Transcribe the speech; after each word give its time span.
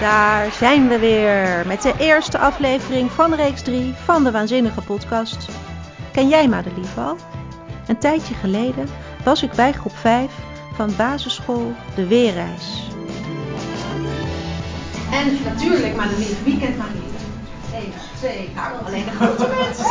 Daar 0.00 0.52
zijn 0.52 0.88
we 0.88 0.98
weer 0.98 1.66
met 1.66 1.82
de 1.82 1.94
eerste 1.98 2.38
aflevering 2.38 3.10
van 3.10 3.34
reeks 3.34 3.62
3 3.62 3.94
van 3.94 4.24
de 4.24 4.30
Waanzinnige 4.30 4.80
Podcast. 4.80 5.48
Ken 6.12 6.28
jij 6.28 6.48
Madelief 6.48 6.98
al? 6.98 7.16
Een 7.86 7.98
tijdje 7.98 8.34
geleden 8.34 8.88
was 9.24 9.42
ik 9.42 9.52
bij 9.52 9.72
groep 9.72 9.96
5 9.96 10.32
van 10.74 10.96
basisschool 10.96 11.72
De 11.94 12.06
Weerreis. 12.06 12.88
En 15.12 15.38
natuurlijk 15.44 15.96
Madelief, 15.96 16.44
wie 16.44 16.58
kent 16.58 16.76
Madelief? 16.78 17.04
1, 17.74 17.82
2, 18.18 18.50
nou 18.54 18.84
alleen 18.86 19.04
de 19.04 19.10
grote 19.10 19.48
mensen. 19.60 19.86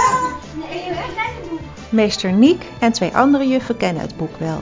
Meester 1.89 2.31
Niek 2.31 2.63
en 2.79 2.91
twee 2.91 3.15
andere 3.15 3.47
juffen 3.47 3.77
kennen 3.77 4.01
het 4.01 4.17
boek 4.17 4.37
wel. 4.37 4.59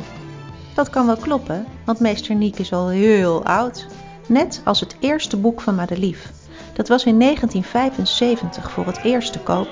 Dat 0.73 0.89
kan 0.89 1.05
wel 1.05 1.17
kloppen, 1.17 1.65
want 1.85 1.99
meester 1.99 2.35
Niek 2.35 2.59
is 2.59 2.73
al 2.73 2.87
heel 2.87 3.45
oud. 3.45 3.87
Net 4.27 4.61
als 4.63 4.79
het 4.79 4.95
eerste 4.99 5.37
boek 5.37 5.61
van 5.61 5.75
Madelief. 5.75 6.31
Dat 6.73 6.87
was 6.87 7.03
in 7.05 7.19
1975 7.19 8.71
voor 8.71 8.85
het 8.85 9.03
eerst 9.03 9.33
te 9.33 9.39
koop. 9.39 9.67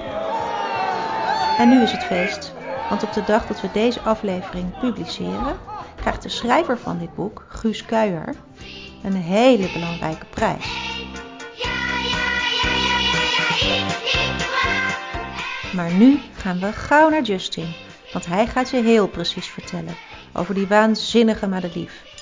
En 1.58 1.70
nu 1.70 1.82
is 1.82 1.92
het 1.92 2.04
feest, 2.04 2.54
want 2.90 3.04
op 3.04 3.14
de 3.14 3.24
dag 3.24 3.48
dat 3.48 3.62
we 3.62 3.70
deze 3.74 4.02
aflevering 4.02 4.80
publiceren, 4.80 5.56
krijgt 5.96 6.24
de 6.24 6.30
schrijver 6.30 6.78
van 6.78 6.98
dit 6.98 7.16
boek, 7.16 7.46
Guus 7.48 7.86
Kuijer, 7.86 8.36
een 9.04 9.16
hele 9.16 9.72
belangrijke 9.74 10.26
prijs. 10.26 10.66
Maar 15.74 15.92
nu 15.92 16.20
gaan 16.38 16.60
we 16.60 16.72
gauw 16.72 17.10
naar 17.10 17.24
Justin, 17.24 17.74
want 18.14 18.26
hij 18.26 18.48
gaat 18.48 18.70
je 18.70 18.82
heel 18.82 19.08
precies 19.08 19.48
vertellen 19.48 19.96
over 20.34 20.54
die 20.54 20.68
waanzinnige 20.68 21.48
Madelief. 21.48 22.15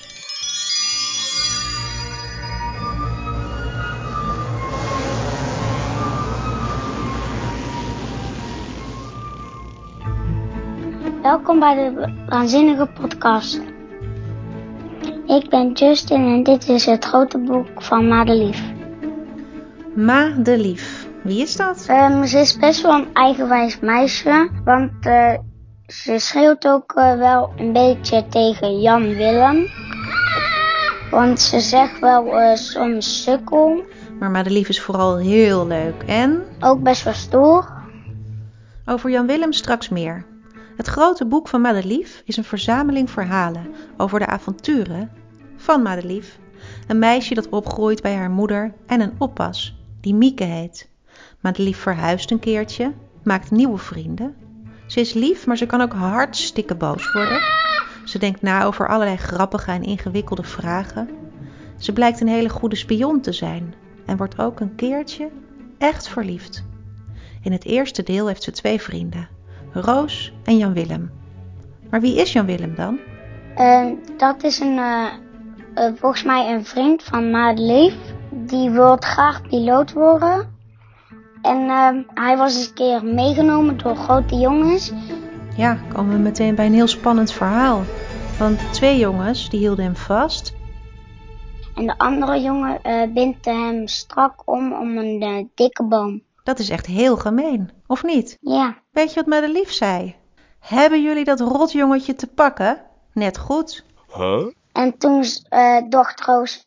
Welkom 11.34 11.60
bij 11.60 11.76
de 11.76 12.14
Waanzinnige 12.30 12.90
Podcast. 13.00 13.62
Ik 15.26 15.50
ben 15.50 15.72
Justin 15.72 16.26
en 16.26 16.44
dit 16.44 16.70
is 16.70 16.86
het 16.86 17.06
grote 17.06 17.38
boek 17.38 17.84
van 17.84 18.08
Madelief. 18.08 18.64
Madelief, 19.96 21.08
wie 21.24 21.42
is 21.42 21.56
dat? 21.56 21.88
Um, 21.90 22.26
ze 22.26 22.40
is 22.40 22.58
best 22.58 22.82
wel 22.82 22.94
een 22.94 23.14
eigenwijs 23.14 23.80
meisje, 23.80 24.50
want 24.64 25.06
uh, 25.06 25.34
ze 25.88 26.20
schreeuwt 26.20 26.68
ook 26.68 26.94
uh, 26.98 27.18
wel 27.18 27.54
een 27.58 27.74
beetje 27.74 28.28
tegen 28.28 28.82
Jan 28.82 29.08
Willem. 29.08 29.68
Want 31.12 31.40
ze 31.40 31.60
zegt 31.60 32.00
wel 32.00 32.42
uh, 32.42 32.56
soms 32.56 33.24
sukkel. 33.24 33.84
Maar 34.20 34.32
Madelief 34.32 34.70
is 34.70 34.82
vooral 34.82 35.18
heel 35.18 35.68
leuk 35.68 36.04
en... 36.06 36.44
Ook 36.60 36.84
best 36.84 37.04
wel 37.04 37.14
stoer. 37.14 37.74
Over 38.86 39.10
Jan 39.10 39.28
Willem 39.28 39.54
straks 39.54 39.90
meer. 39.90 40.32
Het 40.76 40.88
grote 40.88 41.26
boek 41.26 41.48
van 41.48 41.62
Madelief 41.62 42.22
is 42.26 42.38
een 42.38 42.44
verzameling 42.44 43.10
verhalen 43.10 43.74
over 43.98 44.20
de 44.20 44.26
avonturen 44.26 45.12
van 45.56 45.82
Madelief. 45.82 46.40
Een 46.88 47.00
meisje 47.00 47.34
dat 47.34 47.50
opgroeit 47.50 48.02
bij 48.02 48.16
haar 48.16 48.32
moeder 48.32 48.74
en 48.86 49.02
een 49.02 49.14
oppas, 49.18 49.76
die 50.02 50.14
Mieke 50.14 50.44
heet. 50.44 50.90
Madelief 51.40 51.78
verhuist 51.78 52.32
een 52.32 52.40
keertje, 52.40 52.94
maakt 53.24 53.52
nieuwe 53.52 53.78
vrienden. 53.78 54.36
Ze 54.88 55.00
is 55.00 55.14
lief, 55.14 55.46
maar 55.46 55.58
ze 55.58 55.66
kan 55.66 55.82
ook 55.82 55.94
hartstikke 55.94 56.76
boos 56.76 57.12
worden. 57.12 57.42
Ze 58.06 58.20
denkt 58.20 58.42
na 58.42 58.64
over 58.64 58.88
allerlei 58.88 59.18
grappige 59.18 59.72
en 59.72 59.84
ingewikkelde 59.84 60.44
vragen. 60.44 61.10
Ze 61.78 61.94
blijkt 61.94 62.22
een 62.22 62.28
hele 62.28 62.50
goede 62.50 62.76
spion 62.76 63.22
te 63.22 63.32
zijn 63.32 63.74
en 64.06 64.18
wordt 64.18 64.40
ook 64.40 64.60
een 64.60 64.76
keertje 64.76 65.30
echt 65.78 66.08
verliefd. 66.08 66.64
In 67.42 67.52
het 67.52 67.66
eerste 67.66 68.04
deel 68.04 68.28
heeft 68.28 68.44
ze 68.44 68.52
twee 68.52 68.82
vrienden, 68.82 69.28
Roos 69.74 70.34
en 70.44 70.58
Jan 70.58 70.74
Willem. 70.74 71.12
Maar 71.90 72.02
wie 72.02 72.16
is 72.16 72.34
Jan 72.34 72.46
Willem 72.46 72.76
dan? 72.76 73.00
Uh, 73.58 73.92
dat 74.18 74.44
is 74.44 74.60
een, 74.60 74.78
uh, 74.78 75.06
uh, 75.76 75.92
volgens 75.96 76.24
mij 76.24 76.54
een 76.54 76.66
vriend 76.66 77.04
van 77.04 77.32
Madelief. 77.32 77.96
Die 78.30 78.70
wil 78.70 78.98
graag 79.00 79.42
piloot 79.42 79.94
worden. 79.94 80.52
En 81.42 81.68
hij 82.14 82.38
was 82.38 82.56
eens 82.56 82.68
een 82.68 82.74
keer 82.74 83.06
meegenomen 83.06 83.78
door 83.78 83.96
grote 83.96 84.36
jongens. 84.36 84.92
Ja, 85.56 85.78
komen 85.94 86.16
we 86.16 86.20
meteen 86.20 86.56
bij 86.56 86.66
een 86.66 86.74
heel 86.74 86.88
spannend 86.88 87.32
verhaal. 87.32 87.82
Want 88.40 88.74
twee 88.74 88.98
jongens 88.98 89.50
die 89.50 89.60
hielden 89.60 89.86
hem 89.86 89.96
vast. 89.96 90.54
En 91.76 91.86
de 91.86 91.98
andere 91.98 92.42
jongen 92.42 92.80
bindt 93.14 93.46
hem 93.46 93.88
strak 93.88 94.42
om 94.46 94.74
om 94.74 94.98
een 94.98 95.50
dikke 95.56 95.84
boom. 95.84 96.22
Dat 96.44 96.60
is 96.60 96.70
echt 96.70 96.86
heel 96.86 97.18
gemeen, 97.18 97.70
of 97.88 98.04
niet? 98.04 98.38
Ja. 98.42 98.78
Weet 98.92 99.10
je 99.10 99.16
wat 99.16 99.26
Madelief 99.26 99.72
zei? 99.72 100.16
Hebben 100.60 101.04
jullie 101.04 101.24
dat 101.24 101.40
rotjongetje 101.40 102.16
te 102.16 102.28
pakken? 102.28 102.82
Net 103.14 103.38
goed. 103.38 103.86
Huh? 104.16 104.46
En 104.72 104.98
toen 104.98 105.24
uh, 105.50 105.90
dacht 105.90 106.22
Roos, 106.22 106.66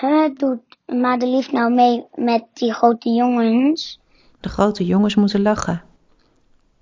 huh, 0.00 0.36
doet 0.36 0.60
Madelief 0.86 1.52
nou 1.52 1.72
mee 1.72 2.06
met 2.14 2.44
die 2.52 2.72
grote 2.72 3.10
jongens? 3.10 4.00
De 4.40 4.48
grote 4.48 4.86
jongens 4.86 5.14
moeten 5.14 5.42
lachen. 5.42 5.82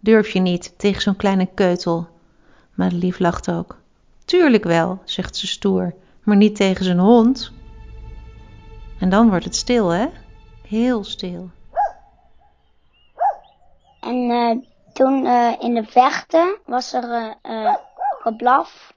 Durf 0.00 0.30
je 0.30 0.40
niet 0.40 0.78
tegen 0.78 1.02
zo'n 1.02 1.16
kleine 1.16 1.48
keutel? 1.54 2.08
Madelief 2.74 3.19
lacht 3.19 3.50
ook. 3.50 3.78
Tuurlijk 4.24 4.64
wel, 4.64 5.00
zegt 5.04 5.36
ze 5.36 5.46
stoer, 5.46 5.94
maar 6.22 6.36
niet 6.36 6.56
tegen 6.56 6.84
zijn 6.84 6.98
hond. 6.98 7.52
En 8.98 9.08
dan 9.08 9.28
wordt 9.28 9.44
het 9.44 9.56
stil, 9.56 9.88
hè? 9.88 10.06
Heel 10.69 11.04
stil. 11.04 11.50
En 14.10 14.31
uh, 14.31 14.56
toen 14.93 15.25
uh, 15.25 15.53
in 15.59 15.75
de 15.75 15.84
vechten 15.84 16.59
was 16.66 16.93
er 16.93 17.37
uh, 17.43 17.75
geblaf. 18.21 18.94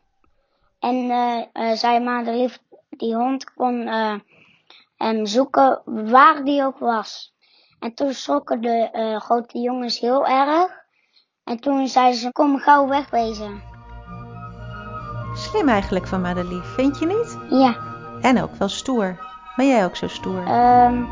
En 0.79 1.07
zei 1.77 1.99
Madelief, 1.99 2.59
die 2.89 3.15
hond 3.15 3.53
kon 3.53 3.87
hem 4.97 5.25
zoeken 5.25 5.81
waar 5.85 6.43
die 6.43 6.63
ook 6.63 6.77
was. 6.79 7.33
En 7.79 7.93
toen 7.93 8.13
schrokken 8.13 8.61
de 8.61 9.19
grote 9.23 9.59
jongens 9.59 9.99
heel 9.99 10.25
erg. 10.27 10.71
En 11.43 11.59
toen 11.59 11.87
zei 11.87 12.13
ze, 12.13 12.31
kom 12.31 12.59
gauw 12.59 12.87
wegwezen. 12.87 13.61
Slim 15.33 15.69
eigenlijk 15.69 16.07
van 16.07 16.21
Madelief, 16.21 16.65
vind 16.65 16.99
je 16.99 17.05
niet? 17.05 17.37
Ja. 17.49 17.75
En 18.21 18.41
ook 18.41 18.55
wel 18.55 18.69
stoer. 18.69 19.19
Ben 19.55 19.67
jij 19.67 19.85
ook 19.85 19.95
zo 19.95 20.07
stoer? 20.07 20.47
Um, 20.47 21.07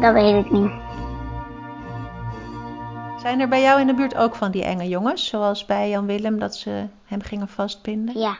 dat 0.00 0.12
weet 0.12 0.44
ik 0.44 0.50
niet. 0.50 0.72
Zijn 3.20 3.40
er 3.40 3.48
bij 3.48 3.62
jou 3.62 3.80
in 3.80 3.86
de 3.86 3.94
buurt 3.94 4.16
ook 4.16 4.34
van 4.34 4.50
die 4.50 4.64
enge 4.64 4.88
jongens, 4.88 5.26
zoals 5.26 5.64
bij 5.64 5.90
Jan 5.90 6.06
Willem, 6.06 6.38
dat 6.38 6.56
ze 6.56 6.86
hem 7.04 7.22
gingen 7.22 7.48
vastbinden? 7.48 8.18
Ja. 8.18 8.38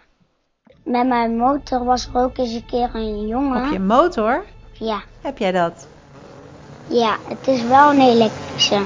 Met 0.85 1.07
mijn 1.07 1.37
motor 1.37 1.85
was 1.85 2.09
er 2.13 2.21
ook 2.21 2.39
eens 2.39 2.53
een 2.53 2.67
keer 2.67 2.91
een 2.95 3.27
jongen. 3.27 3.65
Op 3.67 3.73
je 3.73 3.79
motor? 3.79 4.45
Ja. 4.73 5.03
Heb 5.21 5.39
jij 5.39 5.53
dat? 5.53 5.89
Ja, 6.87 7.17
het 7.29 7.49
is 7.49 7.67
wel 7.67 7.91
een 7.93 8.01
elektrische. 8.01 8.83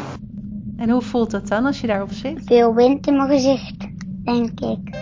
En 0.77 0.91
hoe 0.91 1.03
voelt 1.03 1.31
dat 1.31 1.49
dan 1.49 1.66
als 1.66 1.81
je 1.81 1.87
daarop 1.87 2.12
zit? 2.12 2.43
Veel 2.44 2.75
wind 2.75 3.06
in 3.06 3.16
mijn 3.16 3.28
gezicht, 3.28 3.87
denk 4.25 4.60
ik. 4.60 4.97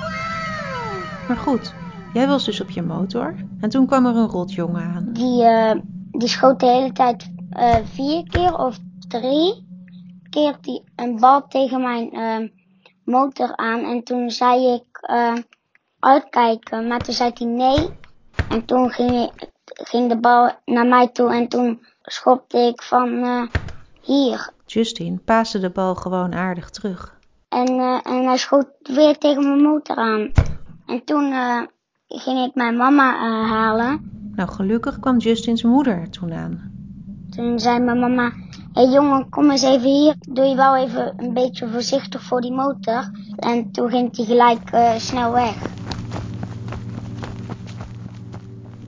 Maar 1.28 1.36
goed, 1.36 1.74
jij 2.12 2.26
was 2.26 2.44
dus 2.44 2.60
op 2.60 2.70
je 2.70 2.82
motor 2.82 3.34
en 3.60 3.68
toen 3.68 3.86
kwam 3.86 4.06
er 4.06 4.16
een 4.16 4.28
rotjongen 4.28 4.82
aan. 4.82 5.08
Die, 5.12 5.42
uh, 5.42 5.72
die 6.10 6.28
schoot 6.28 6.60
de 6.60 6.66
hele 6.66 6.92
tijd 6.92 7.30
uh, 7.52 7.74
vier 7.84 8.28
keer 8.28 8.58
of 8.58 8.78
drie 9.08 9.70
keer 10.32 10.56
die 10.60 10.84
een 10.96 11.20
bal 11.20 11.46
tegen 11.48 11.80
mijn 11.80 12.16
uh, 12.16 12.48
motor 13.04 13.56
aan. 13.56 13.84
En 13.84 14.02
toen 14.02 14.30
zei 14.30 14.74
ik 14.74 15.08
uh, 15.10 15.36
uitkijken, 15.98 16.86
maar 16.86 16.98
toen 16.98 17.14
zei 17.14 17.30
hij 17.34 17.46
nee. 17.46 17.88
En 18.48 18.64
toen 18.64 18.90
ging, 18.90 19.30
ging 19.64 20.08
de 20.08 20.16
bal 20.16 20.50
naar 20.64 20.86
mij 20.86 21.08
toe 21.08 21.34
en 21.34 21.48
toen 21.48 21.86
schopte 22.02 22.58
ik 22.58 22.82
van 22.82 23.08
uh, 23.08 23.42
hier. 24.00 24.50
Justin 24.66 25.22
paasde 25.24 25.58
de 25.58 25.70
bal 25.70 25.94
gewoon 25.94 26.34
aardig 26.34 26.70
terug. 26.70 27.18
En, 27.48 27.78
en 28.02 28.24
hij 28.24 28.36
schoot 28.36 28.68
weer 28.82 29.18
tegen 29.18 29.42
mijn 29.42 29.62
motor 29.62 29.96
aan. 29.96 30.32
En 30.86 31.04
toen 31.04 31.34
ging 32.06 32.46
ik 32.46 32.54
mijn 32.54 32.76
mama 32.76 33.16
halen. 33.46 34.20
Nou, 34.34 34.48
gelukkig 34.48 34.98
kwam 34.98 35.18
Justins 35.18 35.62
moeder 35.62 35.98
er 35.98 36.10
toen 36.10 36.32
aan. 36.32 36.71
Toen 37.36 37.58
zei 37.58 37.78
mijn 37.78 37.98
mama, 37.98 38.30
hé 38.72 38.82
hey 38.82 38.92
jongen, 38.92 39.28
kom 39.28 39.50
eens 39.50 39.62
even 39.62 39.90
hier. 39.90 40.14
Doe 40.18 40.44
je 40.44 40.56
wel 40.56 40.76
even 40.76 41.14
een 41.16 41.34
beetje 41.34 41.68
voorzichtig 41.68 42.22
voor 42.22 42.40
die 42.40 42.52
motor. 42.52 43.10
En 43.36 43.70
toen 43.70 43.90
ging 43.90 44.16
hij 44.16 44.24
gelijk 44.24 44.72
uh, 44.72 44.94
snel 44.94 45.32
weg. 45.32 45.56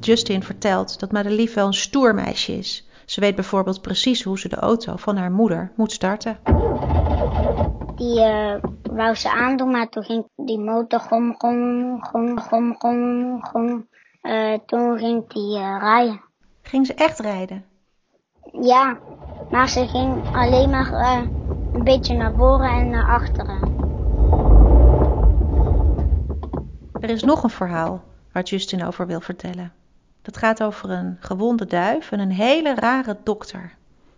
Justin 0.01 0.43
vertelt 0.43 1.01
dat 1.01 1.13
Madelief 1.13 1.55
wel 1.55 1.67
een 1.67 1.75
stoer 1.75 2.15
meisje 2.15 2.59
is. 2.59 2.89
Ze 3.05 3.21
weet 3.21 3.35
bijvoorbeeld 3.35 3.81
precies 3.81 4.23
hoe 4.23 4.39
ze 4.39 4.49
de 4.49 4.57
auto 4.57 4.97
van 4.97 5.17
haar 5.17 5.33
moeder 5.33 5.73
moet 5.77 5.93
starten. 5.93 6.39
Die 7.97 8.19
uh, 8.19 8.55
wou 8.83 9.15
ze 9.15 9.31
aandoen, 9.31 9.71
maar 9.71 9.89
toen 9.89 10.05
ging 10.05 10.29
die 10.37 10.59
motor 10.61 11.01
gom, 11.01 11.35
gom, 11.39 12.05
gom, 12.05 12.41
gom, 12.41 12.75
gom, 12.79 13.45
gom. 13.45 13.89
Uh, 14.23 14.59
toen 14.67 14.99
ging 14.99 15.29
die 15.29 15.59
rijden. 15.59 16.21
Ging 16.63 16.87
ze 16.87 16.95
echt 16.95 17.19
rijden? 17.19 17.65
Ja, 18.61 18.99
maar 19.51 19.69
ze 19.69 19.89
ging 19.89 20.35
alleen 20.37 20.71
maar 20.71 20.93
uh, 20.93 21.21
een 21.73 21.85
beetje 21.85 22.17
naar 22.17 22.33
voren 22.35 22.71
en 22.71 22.91
naar 22.91 23.07
achteren. 23.07 23.77
Er 27.01 27.11
is 27.11 27.23
nog 27.23 27.43
een 27.43 27.51
verhaal 27.51 28.03
waar 28.33 28.43
Justin 28.43 28.85
over 28.85 29.07
wil 29.07 29.21
vertellen. 29.21 29.73
Dat 30.23 30.37
gaat 30.37 30.63
over 30.63 30.91
een 30.91 31.17
gewonde 31.21 31.67
duif 31.67 32.13
en 32.13 32.19
een 32.19 32.31
hele 32.31 32.75
rare 32.75 33.17
dokter. 33.23 33.75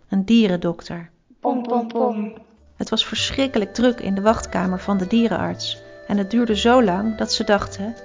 Een 0.09 0.25
dierendokter. 0.25 1.09
Pom, 1.39 1.63
pom, 1.63 1.87
pom. 1.87 2.33
Het 2.75 2.89
was 2.89 3.05
verschrikkelijk 3.05 3.73
druk 3.73 3.99
in 3.99 4.15
de 4.15 4.21
wachtkamer 4.21 4.79
van 4.79 4.97
de 4.97 5.07
dierenarts. 5.07 5.81
En 6.07 6.17
het 6.17 6.31
duurde 6.31 6.55
zo 6.55 6.83
lang 6.83 7.17
dat 7.17 7.33
ze 7.33 7.43
dachten: 7.43 7.95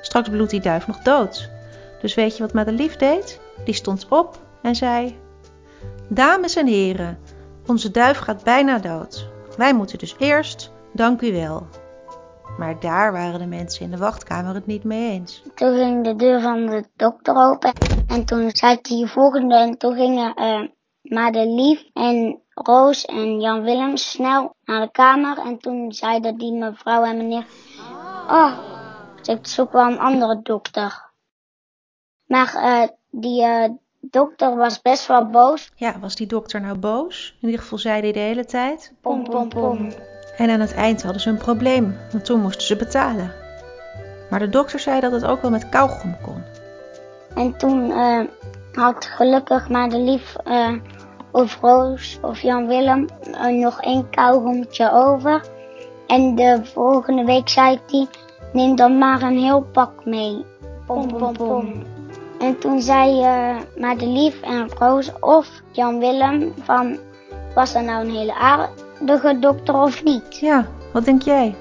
straks 0.00 0.28
bloedt 0.28 0.50
die 0.50 0.60
duif 0.60 0.86
nog 0.86 0.98
dood. 0.98 1.50
Dus 2.00 2.14
weet 2.14 2.36
je 2.36 2.42
wat 2.42 2.52
Madelief 2.52 2.96
deed? 2.96 3.40
Die 3.64 3.74
stond 3.74 4.06
op 4.08 4.38
en 4.62 4.74
zei: 4.74 5.18
Dames 6.08 6.56
en 6.56 6.66
heren, 6.66 7.18
onze 7.66 7.90
duif 7.90 8.18
gaat 8.18 8.44
bijna 8.44 8.78
dood. 8.78 9.28
Wij 9.56 9.74
moeten 9.74 9.98
dus 9.98 10.14
eerst, 10.18 10.72
dank 10.92 11.20
u 11.20 11.32
wel. 11.32 11.66
Maar 12.58 12.80
daar 12.80 13.12
waren 13.12 13.38
de 13.38 13.46
mensen 13.46 13.84
in 13.84 13.90
de 13.90 13.96
wachtkamer 13.96 14.54
het 14.54 14.66
niet 14.66 14.84
mee 14.84 15.10
eens. 15.10 15.42
Toen 15.54 15.74
ging 15.74 16.04
de 16.04 16.16
deur 16.16 16.40
van 16.40 16.66
de 16.66 16.84
dokter 16.96 17.36
open 17.36 17.72
en 18.06 18.24
toen 18.24 18.50
zei 18.50 18.78
hij 18.82 19.06
volgende 19.06 19.54
en 19.56 19.78
toen 19.78 19.94
gingen 19.94 20.42
uh, 20.42 20.68
Madelief 21.02 21.84
en 21.92 22.42
Roos 22.54 23.04
en 23.04 23.40
Jan 23.40 23.62
Willem 23.62 23.96
snel 23.96 24.54
naar 24.64 24.80
de 24.80 24.90
kamer 24.90 25.38
en 25.38 25.58
toen 25.58 25.92
zeiden 25.92 26.38
die 26.38 26.52
mevrouw 26.52 27.04
en 27.04 27.16
meneer, 27.16 27.46
oh, 28.28 28.58
ik 29.22 29.46
zoek 29.46 29.72
wel 29.72 29.86
een 29.86 29.98
andere 29.98 30.40
dokter. 30.42 31.10
Maar 32.26 32.54
uh, 32.54 32.88
die 33.10 33.42
uh, 33.42 33.68
dokter 34.10 34.56
was 34.56 34.82
best 34.82 35.06
wel 35.06 35.26
boos. 35.26 35.70
Ja, 35.74 35.98
was 36.00 36.14
die 36.14 36.26
dokter 36.26 36.60
nou 36.60 36.78
boos? 36.78 37.36
In 37.40 37.48
ieder 37.48 37.62
geval 37.62 37.78
zei 37.78 38.00
hij 38.00 38.12
de 38.12 38.18
hele 38.18 38.44
tijd. 38.44 38.92
Pom, 39.00 39.24
pom, 39.24 39.48
pom. 39.48 39.92
En 40.36 40.50
aan 40.50 40.60
het 40.60 40.74
eind 40.74 41.02
hadden 41.02 41.22
ze 41.22 41.28
een 41.28 41.36
probleem, 41.36 41.96
want 42.12 42.24
toen 42.24 42.40
moesten 42.40 42.66
ze 42.66 42.76
betalen. 42.76 43.32
Maar 44.30 44.38
de 44.38 44.48
dokter 44.48 44.78
zei 44.78 45.00
dat 45.00 45.12
het 45.12 45.24
ook 45.24 45.42
wel 45.42 45.50
met 45.50 45.68
kauwgom 45.68 46.16
kon. 46.22 46.42
En 47.34 47.56
toen 47.56 47.90
uh, 47.90 48.20
had 48.72 49.04
gelukkig 49.04 49.68
maar 49.68 49.88
de 49.88 49.98
lief 49.98 50.36
uh, 50.44 50.72
of 51.32 51.60
Roos 51.60 52.18
of 52.22 52.40
Jan 52.40 52.66
Willem 52.66 53.06
uh, 53.26 53.62
nog 53.62 53.80
één 53.80 54.10
kauwgommetje 54.10 54.92
over. 54.92 55.44
En 56.06 56.34
de 56.34 56.60
volgende 56.62 57.24
week 57.24 57.48
zei 57.48 57.80
hij, 57.86 58.06
neem 58.52 58.76
dan 58.76 58.98
maar 58.98 59.22
een 59.22 59.38
heel 59.38 59.62
pak 59.62 60.04
mee. 60.04 60.44
Pom, 60.86 61.18
pom, 61.18 61.32
pom. 61.32 61.82
En 62.42 62.58
toen 62.58 62.80
zei 62.82 63.20
uh, 63.20 63.56
Madelief 63.76 64.40
en 64.40 64.68
Roos 64.78 65.10
of 65.20 65.48
Jan 65.70 65.98
Willem 65.98 66.54
van... 66.62 66.98
was 67.54 67.74
er 67.74 67.82
nou 67.82 68.04
een 68.04 68.14
hele 68.14 68.34
aardige 68.34 69.38
dokter 69.38 69.74
of 69.74 70.04
niet? 70.04 70.38
Ja, 70.38 70.66
wat 70.92 71.04
denk 71.04 71.22
jij? 71.22 71.54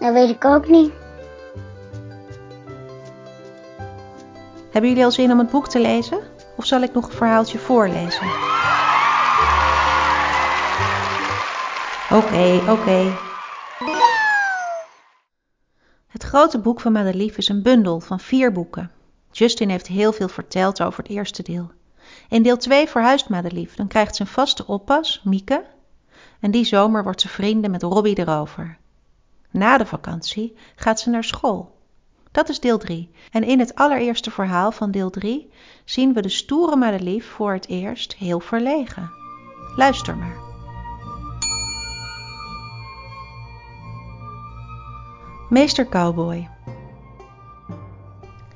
Dat 0.00 0.12
weet 0.12 0.30
ik 0.30 0.44
ook 0.44 0.68
niet. 0.68 0.92
Hebben 4.70 4.90
jullie 4.90 5.04
al 5.04 5.10
zin 5.10 5.32
om 5.32 5.38
het 5.38 5.50
boek 5.50 5.68
te 5.68 5.80
lezen? 5.80 6.18
Of 6.56 6.66
zal 6.66 6.80
ik 6.80 6.92
nog 6.92 7.06
een 7.06 7.16
verhaaltje 7.16 7.58
voorlezen? 7.58 8.26
Oké, 12.10 12.26
okay, 12.26 12.56
oké. 12.56 12.70
Okay. 12.70 13.12
Het 16.06 16.22
grote 16.22 16.58
boek 16.58 16.80
van 16.80 16.92
Madelief 16.92 17.36
is 17.36 17.48
een 17.48 17.62
bundel 17.62 18.00
van 18.00 18.20
vier 18.20 18.52
boeken. 18.52 18.95
Justin 19.38 19.68
heeft 19.68 19.86
heel 19.86 20.12
veel 20.12 20.28
verteld 20.28 20.82
over 20.82 21.02
het 21.02 21.12
eerste 21.12 21.42
deel. 21.42 21.70
In 22.28 22.42
deel 22.42 22.56
2 22.56 22.88
verhuist 22.88 23.28
Madelief, 23.28 23.74
dan 23.74 23.86
krijgt 23.88 24.16
ze 24.16 24.22
een 24.22 24.28
vaste 24.28 24.66
oppas, 24.66 25.20
Mieke. 25.24 25.64
En 26.40 26.50
die 26.50 26.64
zomer 26.64 27.02
wordt 27.02 27.20
ze 27.20 27.28
vrienden 27.28 27.70
met 27.70 27.82
Robbie 27.82 28.18
erover. 28.18 28.78
Na 29.50 29.78
de 29.78 29.86
vakantie 29.86 30.56
gaat 30.76 31.00
ze 31.00 31.10
naar 31.10 31.24
school. 31.24 31.78
Dat 32.32 32.48
is 32.48 32.60
deel 32.60 32.78
3. 32.78 33.10
En 33.30 33.44
in 33.44 33.58
het 33.58 33.74
allereerste 33.74 34.30
verhaal 34.30 34.72
van 34.72 34.90
deel 34.90 35.10
3 35.10 35.50
zien 35.84 36.12
we 36.12 36.22
de 36.22 36.28
stoere 36.28 36.76
Madelief 36.76 37.26
voor 37.26 37.52
het 37.52 37.68
eerst 37.68 38.14
heel 38.14 38.40
verlegen. 38.40 39.10
Luister 39.76 40.16
maar. 40.16 40.44
Meester 45.48 45.88
Cowboy. 45.88 46.55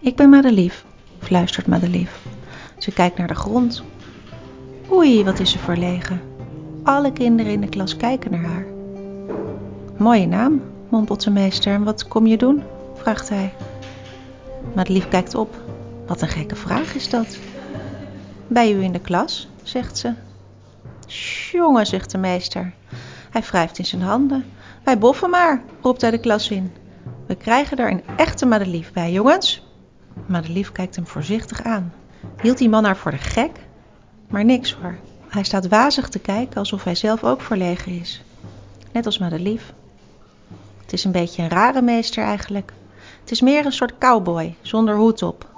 Ik 0.02 0.16
ben 0.16 0.28
Madelief, 0.28 0.84
fluistert 1.18 1.66
Madelief. 1.66 2.20
Ze 2.78 2.92
kijkt 2.92 3.18
naar 3.18 3.26
de 3.26 3.34
grond. 3.34 3.82
Oei, 4.90 5.24
wat 5.24 5.38
is 5.40 5.50
ze 5.50 5.58
verlegen. 5.58 6.20
Alle 6.82 7.12
kinderen 7.12 7.52
in 7.52 7.60
de 7.60 7.68
klas 7.68 7.96
kijken 7.96 8.30
naar 8.30 8.44
haar. 8.44 8.66
Mooie 9.96 10.26
naam, 10.26 10.62
mompelt 10.88 11.24
de 11.24 11.30
meester. 11.30 11.72
En 11.72 11.84
wat 11.84 12.08
kom 12.08 12.26
je 12.26 12.36
doen? 12.36 12.62
vraagt 12.94 13.28
hij. 13.28 13.52
Madelief 14.74 15.08
kijkt 15.08 15.34
op. 15.34 15.54
Wat 16.06 16.22
een 16.22 16.28
gekke 16.28 16.56
vraag 16.56 16.94
is 16.94 17.10
dat. 17.10 17.38
Bij 18.46 18.72
u 18.72 18.82
in 18.82 18.92
de 18.92 19.00
klas, 19.00 19.48
zegt 19.62 19.98
ze. 19.98 20.14
Jongen, 21.52 21.86
zegt 21.86 22.10
de 22.10 22.18
meester. 22.18 22.72
Hij 23.30 23.42
wrijft 23.42 23.78
in 23.78 23.86
zijn 23.86 24.02
handen. 24.02 24.44
Wij 24.84 24.98
boffen 24.98 25.30
maar, 25.30 25.62
roept 25.80 26.00
hij 26.00 26.10
de 26.10 26.20
klas 26.20 26.50
in. 26.50 26.72
We 27.26 27.34
krijgen 27.34 27.76
er 27.76 27.90
een 27.90 28.02
echte 28.16 28.46
Madelief 28.46 28.92
bij, 28.92 29.12
jongens. 29.12 29.68
Madelief 30.26 30.72
kijkt 30.72 30.96
hem 30.96 31.06
voorzichtig 31.06 31.62
aan. 31.62 31.92
Hield 32.42 32.58
die 32.58 32.68
man 32.68 32.84
haar 32.84 32.96
voor 32.96 33.10
de 33.10 33.18
gek? 33.18 33.50
Maar 34.28 34.44
niks 34.44 34.72
hoor. 34.72 34.98
Hij 35.28 35.42
staat 35.42 35.68
wazig 35.68 36.08
te 36.08 36.18
kijken 36.18 36.56
alsof 36.56 36.84
hij 36.84 36.94
zelf 36.94 37.24
ook 37.24 37.40
verlegen 37.40 37.92
is. 37.92 38.22
Net 38.92 39.06
als 39.06 39.18
Madelief. 39.18 39.72
Het 40.82 40.92
is 40.92 41.04
een 41.04 41.12
beetje 41.12 41.42
een 41.42 41.48
rare 41.48 41.82
meester 41.82 42.24
eigenlijk. 42.24 42.72
Het 43.20 43.30
is 43.30 43.40
meer 43.40 43.66
een 43.66 43.72
soort 43.72 43.98
cowboy, 43.98 44.54
zonder 44.62 44.96
hoed 44.96 45.22
op. 45.22 45.48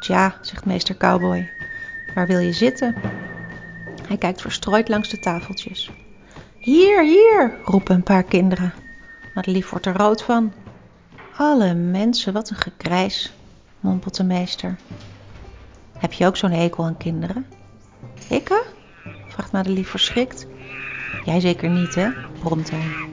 Tja, 0.00 0.34
zegt 0.40 0.64
meester 0.64 0.96
cowboy, 0.96 1.50
waar 2.14 2.26
wil 2.26 2.38
je 2.38 2.52
zitten? 2.52 2.94
Hij 4.06 4.16
kijkt 4.16 4.40
verstrooid 4.40 4.88
langs 4.88 5.08
de 5.08 5.18
tafeltjes. 5.18 5.90
Hier, 6.58 7.02
hier, 7.02 7.58
roepen 7.64 7.94
een 7.94 8.02
paar 8.02 8.22
kinderen. 8.22 8.72
Madelief 9.34 9.70
wordt 9.70 9.86
er 9.86 9.96
rood 9.96 10.22
van. 10.22 10.52
Alle 11.40 11.74
mensen, 11.74 12.32
wat 12.32 12.50
een 12.50 12.56
gekrijs, 12.56 13.32
mompelt 13.80 14.16
de 14.16 14.24
meester. 14.24 14.76
Heb 15.98 16.12
je 16.12 16.26
ook 16.26 16.36
zo'n 16.36 16.50
hekel 16.50 16.84
aan 16.84 16.96
kinderen? 16.96 17.46
Ikke? 18.28 18.64
vraagt 19.28 19.52
Madelief 19.52 19.88
verschrikt. 19.88 20.46
Jij 21.24 21.40
zeker 21.40 21.70
niet, 21.70 21.94
hè? 21.94 22.10
bromt 22.40 22.70
hij. 22.70 23.08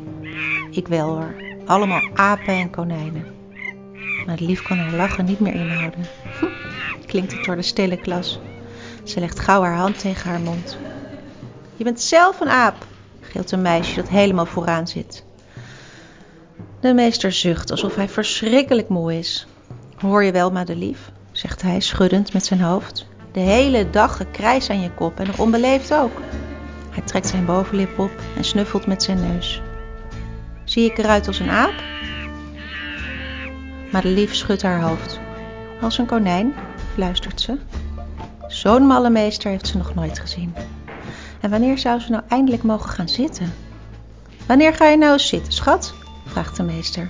Ik 0.71 0.87
wel 0.87 1.07
hoor. 1.07 1.35
Allemaal 1.65 2.09
apen 2.13 2.53
en 2.53 2.69
konijnen. 2.69 3.25
Madelief 4.25 4.61
kan 4.61 4.77
haar 4.77 4.93
lachen 4.93 5.25
niet 5.25 5.39
meer 5.39 5.53
inhouden. 5.53 6.05
Klinkt 7.05 7.31
het 7.31 7.43
door 7.43 7.55
de 7.55 7.61
stille 7.61 7.97
klas. 7.97 8.39
Ze 9.03 9.19
legt 9.19 9.39
gauw 9.39 9.61
haar 9.61 9.77
hand 9.77 9.99
tegen 9.99 10.29
haar 10.29 10.41
mond. 10.41 10.77
Je 11.75 11.83
bent 11.83 12.01
zelf 12.01 12.39
een 12.39 12.49
aap, 12.49 12.85
gilt 13.21 13.51
een 13.51 13.61
meisje 13.61 13.95
dat 13.95 14.09
helemaal 14.09 14.45
vooraan 14.45 14.87
zit. 14.87 15.25
De 16.79 16.93
meester 16.93 17.31
zucht 17.31 17.71
alsof 17.71 17.95
hij 17.95 18.09
verschrikkelijk 18.09 18.89
moe 18.89 19.17
is. 19.17 19.47
Hoor 19.97 20.23
je 20.23 20.31
wel, 20.31 20.51
Madelief, 20.51 21.11
zegt 21.31 21.61
hij 21.61 21.79
schuddend 21.79 22.33
met 22.33 22.45
zijn 22.45 22.61
hoofd. 22.61 23.07
De 23.31 23.39
hele 23.39 23.89
dag 23.89 24.17
gekrijs 24.17 24.69
aan 24.69 24.81
je 24.81 24.91
kop 24.91 25.19
en 25.19 25.27
nog 25.27 25.39
onbeleefd 25.39 25.93
ook. 25.93 26.21
Hij 26.89 27.03
trekt 27.03 27.27
zijn 27.27 27.45
bovenlip 27.45 27.99
op 27.99 28.11
en 28.35 28.43
snuffelt 28.43 28.87
met 28.87 29.03
zijn 29.03 29.19
neus. 29.19 29.61
Zie 30.63 30.85
ik 30.85 30.97
eruit 30.97 31.27
als 31.27 31.39
een 31.39 31.49
aap? 31.49 31.73
Madelief 33.91 34.35
schudt 34.35 34.61
haar 34.61 34.81
hoofd. 34.81 35.19
Als 35.81 35.97
een 35.97 36.05
konijn, 36.05 36.53
fluistert 36.93 37.41
ze. 37.41 37.57
Zo'n 38.47 38.87
malle 38.87 39.09
meester 39.09 39.49
heeft 39.49 39.67
ze 39.67 39.77
nog 39.77 39.95
nooit 39.95 40.19
gezien. 40.19 40.55
En 41.41 41.49
wanneer 41.49 41.77
zou 41.77 41.99
ze 41.99 42.11
nou 42.11 42.23
eindelijk 42.27 42.63
mogen 42.63 42.89
gaan 42.89 43.09
zitten? 43.09 43.53
Wanneer 44.47 44.73
ga 44.73 44.87
je 44.87 44.97
nou 44.97 45.13
eens 45.13 45.27
zitten, 45.27 45.53
schat? 45.53 45.93
Vraagt 46.37 46.55
de 46.55 46.63
meester. 46.63 47.09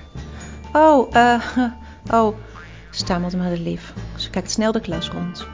Oh, 0.72 1.14
eh, 1.16 1.42
oh, 2.18 2.36
stamelt 2.90 3.36
Madelief. 3.36 3.92
Ze 4.16 4.30
kijkt 4.30 4.50
snel 4.50 4.72
de 4.72 4.80
klas 4.80 5.10
rond. 5.10 5.46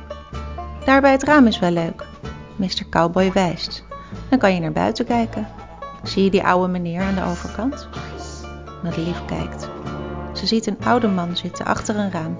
Daar 0.85 1.00
bij 1.00 1.12
het 1.12 1.23
raam 1.23 1.47
is 1.47 1.59
wel 1.59 1.71
leuk. 1.71 2.07
Meester 2.57 2.88
Cowboy 2.88 3.33
wijst. 3.33 3.85
Dan 4.28 4.38
kan 4.38 4.54
je 4.54 4.61
naar 4.61 4.73
buiten 4.73 5.04
kijken. 5.04 5.49
Zie 6.02 6.25
je 6.25 6.31
die 6.31 6.43
oude 6.45 6.69
meneer 6.69 7.00
aan 7.00 7.14
de 7.14 7.25
overkant? 7.25 7.88
Madelief 8.83 9.25
kijkt. 9.25 9.69
Ze 10.33 10.47
ziet 10.47 10.66
een 10.66 10.85
oude 10.85 11.09
man 11.09 11.37
zitten 11.37 11.64
achter 11.64 11.97
een 11.97 12.11
raam. 12.11 12.38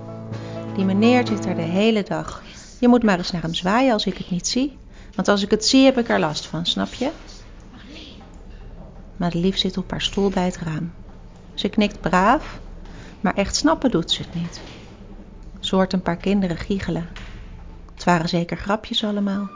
Die 0.75 0.85
meneer 0.85 1.27
zit 1.27 1.47
er 1.47 1.55
de 1.55 1.63
hele 1.63 2.03
dag. 2.03 2.43
Je 2.81 2.89
moet 2.89 3.03
maar 3.03 3.19
eens 3.19 3.31
naar 3.31 3.43
hem 3.43 3.55
zwaaien 3.55 3.93
als 3.93 4.07
ik 4.07 4.19
het 4.19 4.31
niet 4.31 4.47
zie. 4.47 4.79
Want 5.15 5.29
als 5.29 5.43
ik 5.43 5.51
het 5.51 5.65
zie 5.65 5.85
heb 5.85 5.99
ik 5.99 6.09
er 6.09 6.19
last 6.19 6.47
van, 6.47 6.67
snap 6.67 6.93
je? 6.93 7.11
Madelief 9.17 9.59
zit 9.59 9.77
op 9.77 9.91
haar 9.91 10.03
stoel 10.03 10.29
bij 10.29 10.45
het 10.45 10.59
raam. 10.59 10.93
Ze 11.65 11.71
knikt 11.71 12.01
braaf, 12.01 12.59
maar 13.21 13.35
echt 13.35 13.57
snappen 13.57 13.91
doet 13.91 14.11
ze 14.11 14.23
het 14.23 14.35
niet. 14.35 14.61
hoort 15.71 15.93
een 15.93 16.03
paar 16.03 16.17
kinderen 16.17 16.57
giechelen. 16.57 17.09
Het 17.95 18.05
waren 18.05 18.29
zeker 18.29 18.57
grapjes 18.57 19.05
allemaal. 19.05 19.49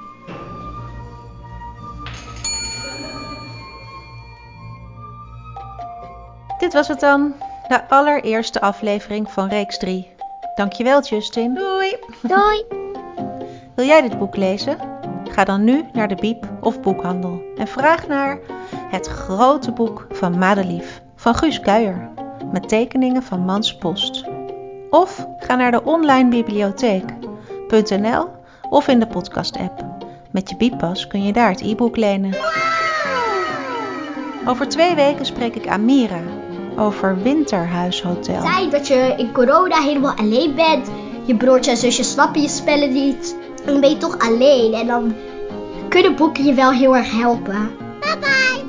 Dit 6.59 6.73
was 6.73 6.89
het 6.89 7.01
dan, 7.01 7.35
de 7.67 7.89
allereerste 7.89 8.61
aflevering 8.61 9.31
van 9.31 9.49
Reeks 9.49 9.79
3. 9.79 10.09
Dankjewel 10.55 11.03
Justin. 11.03 11.55
Doei! 11.55 11.97
Doei! 12.23 12.65
Wil 13.77 13.87
jij 13.87 14.01
dit 14.01 14.19
boek 14.19 14.37
lezen? 14.37 14.79
Ga 15.31 15.45
dan 15.45 15.65
nu 15.65 15.85
naar 15.93 16.09
de 16.09 16.15
Biep 16.15 16.49
of 16.61 16.81
Boekhandel 16.81 17.43
en 17.57 17.67
vraag 17.69 18.07
naar 18.07 18.39
Het 18.91 19.07
grote 19.07 19.73
boek 19.73 20.07
van 20.11 20.39
Madelief 20.39 21.07
van 21.19 21.35
Guus 21.35 21.61
Kuijer 21.61 22.11
met 22.53 22.69
tekeningen 22.69 23.23
van 23.23 23.41
Mans 23.41 23.77
Post. 23.77 24.25
Of 24.91 25.27
ga 25.39 25.55
naar 25.55 25.71
de 25.71 25.85
online 25.85 26.29
bibliotheek.nl 26.29 28.29
of 28.71 28.89
in 28.89 28.99
de 28.99 29.07
podcast-app. 29.07 29.85
Met 30.31 30.51
je 30.51 30.57
Bieppas 30.57 31.07
kun 31.07 31.25
je 31.25 31.33
daar 31.33 31.51
het 31.51 31.61
e-book 31.61 31.97
lenen. 31.97 32.35
Over 34.47 34.69
twee 34.69 34.95
weken 34.95 35.27
spreek 35.27 35.55
ik 35.55 35.69
Amira 35.69 36.21
over 36.77 37.23
Winterhuishotel. 37.23 38.43
Zei 38.43 38.71
dat 38.71 38.87
je 38.87 39.15
in 39.17 39.33
corona 39.33 39.81
helemaal 39.81 40.17
alleen 40.17 40.55
bent. 40.55 40.91
Je 41.25 41.37
broertje 41.37 41.71
en 41.71 41.77
zusje 41.77 42.03
snappen 42.03 42.43
je 42.43 42.49
spellen 42.49 42.93
niet. 42.93 43.37
En 43.65 43.73
dan 43.73 43.81
ben 43.81 43.91
je 43.91 43.97
toch 43.97 44.19
alleen. 44.19 44.75
En 44.75 44.87
dan 44.87 45.15
kunnen 45.89 46.17
boeken 46.17 46.45
je 46.45 46.55
wel 46.55 46.71
heel 46.71 46.97
erg 46.97 47.13
helpen. 47.13 47.71
Bye 48.01 48.19
bye! 48.21 48.68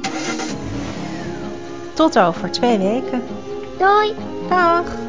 Tot 2.00 2.20
over 2.20 2.52
twee 2.52 2.78
weken. 2.78 3.24
Doei! 3.78 4.16
Dag! 4.50 5.09